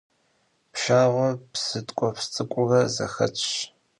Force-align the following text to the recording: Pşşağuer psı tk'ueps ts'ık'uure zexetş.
Pşşağuer 0.71 1.33
psı 1.51 1.79
tk'ueps 1.87 2.25
ts'ık'uure 2.31 2.81
zexetş. 2.95 3.45